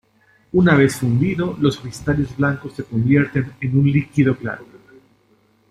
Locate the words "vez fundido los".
0.75-1.77